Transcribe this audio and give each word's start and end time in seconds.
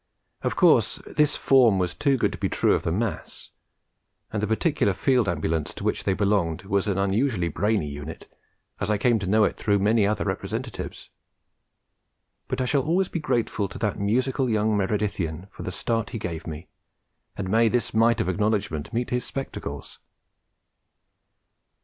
Of 0.41 0.55
course, 0.55 0.99
this 1.05 1.35
form 1.35 1.77
was 1.77 1.93
too 1.93 2.17
good 2.17 2.31
to 2.31 2.37
be 2.39 2.49
true 2.49 2.73
of 2.73 2.81
the 2.81 2.91
mass; 2.91 3.51
and 4.33 4.41
the 4.41 4.47
particular 4.47 4.93
Field 4.93 5.29
Ambulance 5.29 5.75
to 5.75 5.83
which 5.83 6.05
they 6.05 6.15
belonged 6.15 6.63
was 6.63 6.87
an 6.87 6.97
unusually 6.97 7.49
brainy 7.49 7.87
unit, 7.87 8.27
as 8.79 8.89
I 8.89 8.97
came 8.97 9.19
to 9.19 9.27
know 9.27 9.43
it 9.43 9.57
through 9.57 9.77
many 9.77 10.07
other 10.07 10.25
representatives; 10.25 11.11
but 12.47 12.59
I 12.59 12.65
shall 12.65 12.81
always 12.81 13.09
be 13.09 13.19
grateful 13.19 13.67
to 13.69 13.77
that 13.77 13.99
musical 13.99 14.49
young 14.49 14.75
Meredithian 14.75 15.45
for 15.51 15.61
the 15.61 15.71
start 15.71 16.09
he 16.09 16.17
gave 16.17 16.47
me, 16.47 16.67
and 17.37 17.47
may 17.47 17.69
this 17.69 17.93
mite 17.93 18.19
of 18.19 18.27
acknowledgment 18.27 18.91
meet 18.91 19.11
his 19.11 19.23
spectacles. 19.23 19.99